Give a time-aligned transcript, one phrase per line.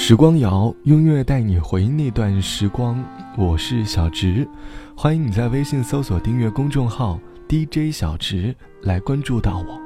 [0.00, 3.04] 时光谣，音乐带你回忆那段时光。
[3.36, 4.48] 我是小直，
[4.96, 9.78] 欢迎你在微信搜索订阅公众号 DJ 小直来关注到我。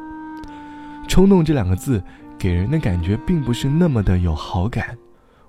[1.08, 2.00] 冲动这两个字
[2.38, 4.96] 给人的感觉并不是那么的有好感。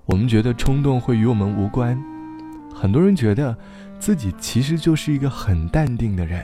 [0.06, 2.02] 我们觉得冲动会与我们无关，
[2.74, 3.56] 很多人觉得
[4.00, 6.42] 自己其实就是一个很淡定的人，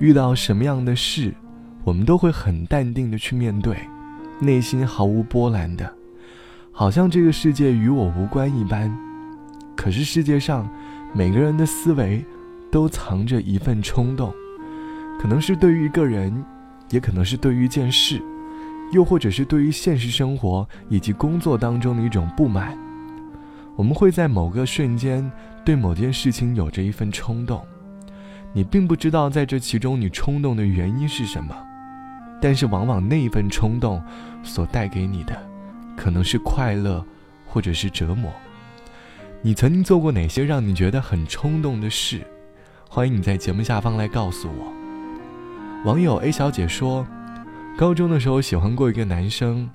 [0.00, 1.32] 遇到什么样的事，
[1.84, 3.78] 我们都会很淡定的去面对，
[4.40, 5.94] 内心毫无波澜的。
[6.78, 8.96] 好像这个世界与我无关一般，
[9.74, 10.70] 可是世界上
[11.12, 12.24] 每个人的思维
[12.70, 14.32] 都藏着一份冲动，
[15.20, 16.32] 可能是对于一个人，
[16.90, 18.22] 也可能是对于一件事，
[18.92, 22.78] 又或者是对于现实生活以及工作当中的一种不满。
[23.74, 25.28] 我们会在某个瞬间
[25.64, 27.60] 对某件事情有着一份冲动，
[28.52, 31.52] 你并不知道在这其中你冲动的原因是什么，
[32.40, 34.00] 但是往往那一份冲动
[34.44, 35.47] 所带给你的。
[35.98, 37.04] 可能是快乐，
[37.44, 38.32] 或者是折磨。
[39.42, 42.20] 你曾经做过哪些让你觉得很冲动的事？
[42.88, 44.72] 欢迎你在节目下方来告诉我。
[45.84, 47.04] 网友 A 小姐说，
[47.76, 49.68] 高中的时候喜欢过一个男生，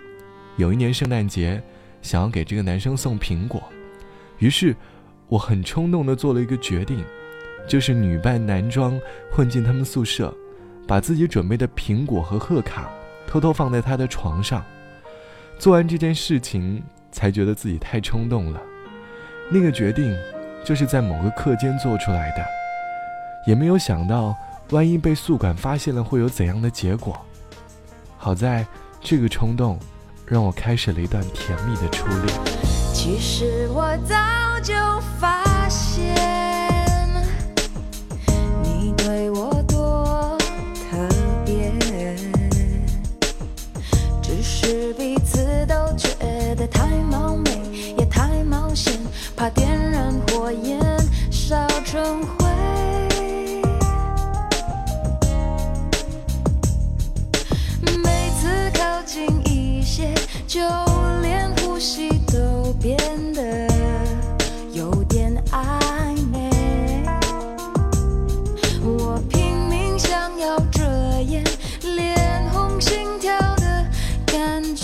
[0.55, 1.61] 有一年圣诞节，
[2.01, 3.61] 想要给这个男生送苹果，
[4.39, 4.75] 于是
[5.27, 7.03] 我很冲动的做了一个决定，
[7.67, 8.99] 就是女扮男装
[9.29, 10.33] 混进他们宿舍，
[10.87, 12.89] 把自己准备的苹果和贺卡
[13.27, 14.63] 偷偷放在他的床上。
[15.59, 18.61] 做完这件事情，才觉得自己太冲动了。
[19.49, 20.13] 那个决定，
[20.63, 22.43] 就是在某个课间做出来的，
[23.47, 24.35] 也没有想到，
[24.71, 27.19] 万一被宿管发现了，会有怎样的结果。
[28.17, 28.65] 好在，
[29.01, 29.79] 这个冲动，
[30.25, 32.27] 让我开始了一段甜蜜的初恋。
[32.93, 34.15] 其实我早
[34.61, 34.73] 就
[35.19, 36.52] 发现。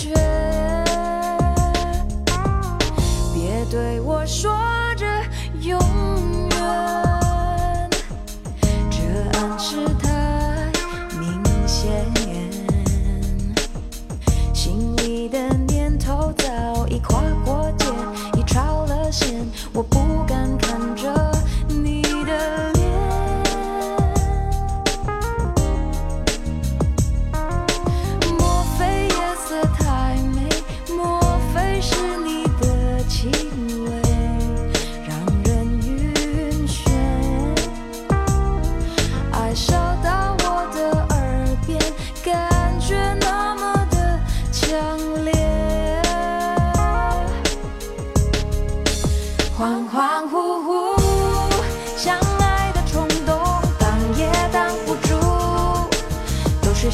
[0.00, 0.08] 决。
[3.34, 4.50] 别对我说
[4.96, 5.04] 着
[5.60, 5.78] 永
[6.48, 7.90] 远
[8.90, 8.98] 这
[9.38, 10.72] 暗示太
[11.18, 12.10] 明显。
[14.54, 17.59] 心里的念头早已跨过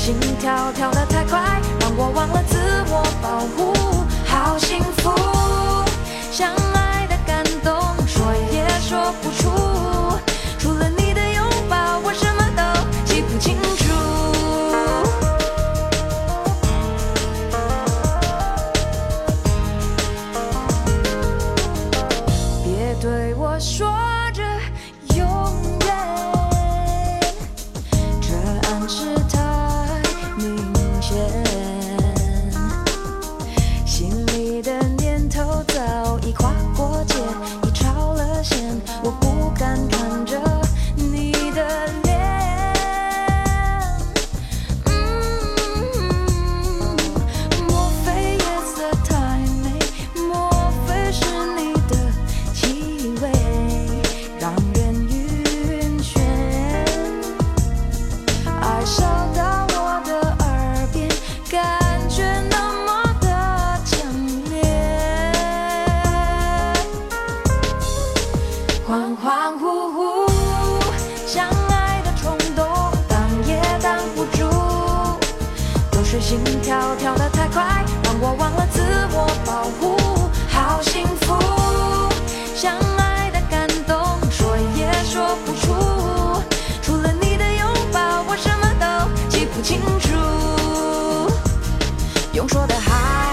[0.06, 2.56] 心跳跳得太快，让我忘了自
[2.86, 3.74] 我保护。
[4.24, 5.10] 好幸福，
[6.30, 6.54] 想
[76.18, 78.80] 是心跳跳得太快，让我忘了自
[79.12, 80.30] 我保护。
[80.48, 81.36] 好幸福，
[82.54, 85.74] 相爱的感动，说也说不出。
[86.82, 88.86] 除了你的拥抱，我什么都
[89.28, 90.08] 记不清楚。
[92.32, 93.25] 用说的好。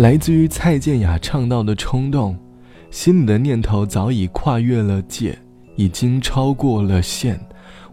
[0.00, 2.34] 来自于蔡健雅唱到的冲动，
[2.90, 5.38] 心里的念头早已跨越了界，
[5.76, 7.38] 已经超过了线。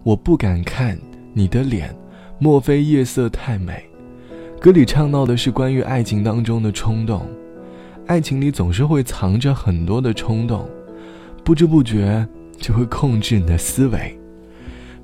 [0.04, 0.98] 我不敢看
[1.34, 1.94] 你的脸，
[2.40, 3.84] 莫非夜色太美？
[4.58, 7.28] 歌里唱到的是关于爱情当中的冲动，
[8.06, 10.66] 爱情里总是会藏着很多的冲动，
[11.44, 12.26] 不知不觉
[12.58, 14.18] 就会控制你的思维。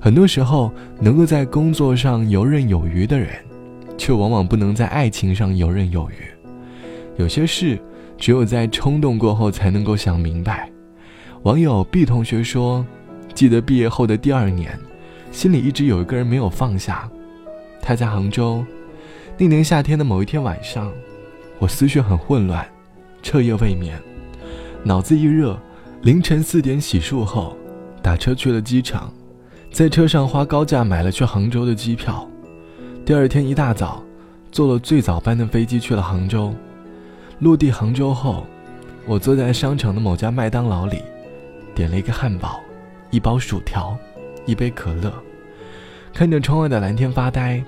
[0.00, 3.28] 很多时候，能够在工作上游刃有余的人，
[3.98, 6.33] 却往往不能在爱情上游刃有余。
[7.16, 7.78] 有些事，
[8.18, 10.70] 只有在冲动过后才能够想明白。
[11.42, 12.84] 网友 B 同学说
[13.34, 14.78] ：“记得毕业后的第二年，
[15.30, 17.08] 心里一直有一个人没有放下。
[17.80, 18.64] 他在杭州。
[19.36, 20.90] 那年夏天的某一天晚上，
[21.58, 22.66] 我思绪很混乱，
[23.22, 24.00] 彻夜未眠，
[24.82, 25.58] 脑子一热，
[26.02, 27.56] 凌晨四点洗漱后，
[28.00, 29.12] 打车去了机场，
[29.70, 32.28] 在车上花高价买了去杭州的机票。
[33.04, 34.02] 第二天一大早，
[34.50, 36.54] 坐了最早班的飞机去了杭州。”
[37.44, 38.46] 落地杭州后，
[39.04, 41.02] 我坐在商场的某家麦当劳里，
[41.74, 42.58] 点了一个汉堡，
[43.10, 43.94] 一包薯条，
[44.46, 45.12] 一杯可乐，
[46.14, 47.62] 看着窗外的蓝天发呆，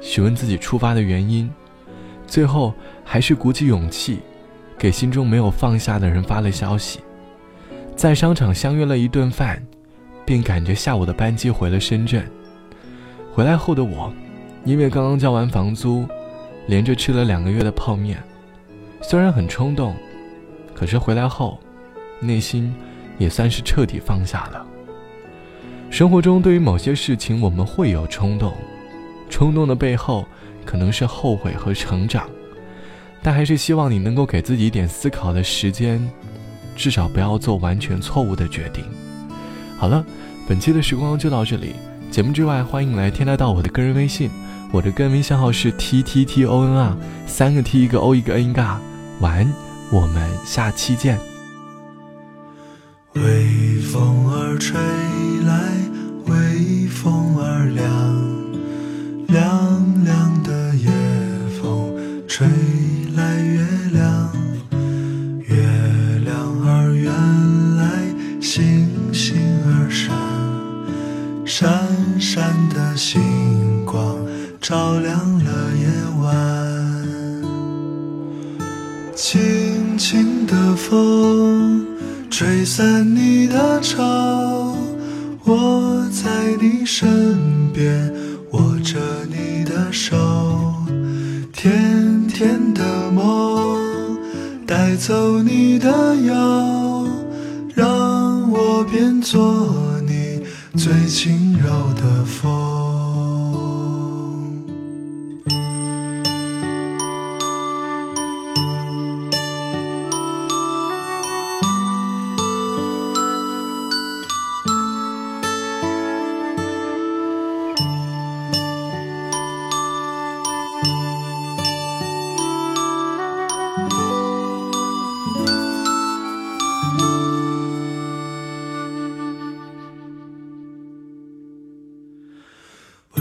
[0.00, 1.46] 询问自己出发的原因，
[2.26, 2.72] 最后
[3.04, 4.20] 还是鼓起勇气，
[4.78, 7.00] 给心中没有放下的人发了消息，
[7.94, 9.62] 在商场相约了一顿饭，
[10.24, 12.26] 便赶着下午的班机回了深圳。
[13.34, 14.10] 回来后的我，
[14.64, 16.06] 因为刚刚交完房租，
[16.66, 18.24] 连着吃了两个月的泡面。
[19.00, 19.94] 虽然很冲动，
[20.74, 21.58] 可是回来后，
[22.20, 22.74] 内心
[23.16, 24.66] 也算是彻底放下了。
[25.90, 28.52] 生活中对于某些事情，我们会有冲动，
[29.30, 30.26] 冲动的背后
[30.64, 32.28] 可能是后悔和成长，
[33.22, 36.06] 但还是希望你能够给自己一点思考的时间，
[36.76, 38.84] 至少不要做完全错误的决定。
[39.78, 40.04] 好了，
[40.46, 41.74] 本期的时光就到这里。
[42.10, 44.30] 节目之外，欢迎来添加到我的个人微信，
[44.72, 46.96] 我的个人微信号是 t t t o n r，
[47.26, 48.80] 三个 t 一个 o 一个 n 一个 r。
[49.20, 49.52] 晚安，
[49.90, 51.18] 我们下期见。
[53.14, 54.78] 微风儿吹
[55.44, 55.72] 来，
[56.26, 57.86] 微风儿凉，
[59.26, 60.37] 凉凉
[82.78, 84.04] 散你的愁。
[85.42, 88.14] 我在你身边，
[88.52, 90.16] 握着你的手。
[91.52, 94.16] 甜甜的梦，
[94.64, 97.08] 带走你的忧，
[97.74, 100.44] 让我变作你
[100.76, 102.67] 最轻柔的风。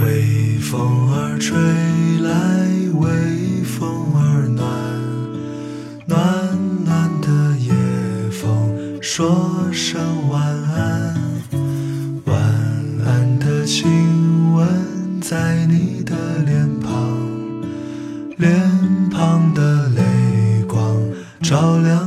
[0.08, 1.58] 微风儿吹
[2.22, 2.32] 来，
[2.94, 4.66] 微风儿暖，
[6.06, 6.18] 暖
[6.86, 7.74] 暖的夜
[8.32, 11.14] 风说声晚安，
[12.24, 12.42] 晚
[13.06, 14.66] 安的亲吻
[15.20, 16.90] 在你的脸庞，
[18.38, 18.58] 脸
[19.12, 20.96] 庞的泪光
[21.42, 22.07] 照亮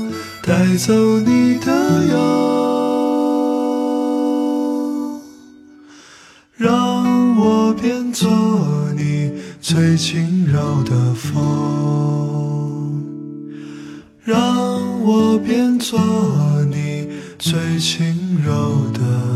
[0.43, 1.71] 带走你的
[2.07, 2.17] 忧，
[6.57, 8.27] 让我变作
[8.97, 9.31] 你
[9.61, 13.03] 最轻柔的风，
[14.23, 14.35] 让
[15.03, 15.99] 我变作
[16.71, 17.07] 你
[17.37, 18.51] 最轻柔
[18.93, 19.30] 的。